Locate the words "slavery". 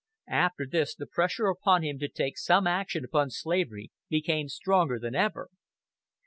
3.29-3.91